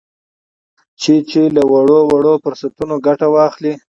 چې 1.01 1.13
چې 1.29 1.41
له 1.55 1.63
وړ 1.71 1.87
وړ 2.09 2.25
فرصتونو 2.43 2.95
څخه 2.97 3.03
ګته 3.05 3.27
واخلي 3.35 3.73